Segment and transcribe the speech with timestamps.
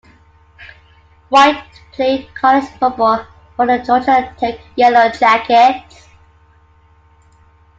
[1.29, 3.23] White played college football
[3.55, 6.07] for the Georgia Tech Yellow Jackets.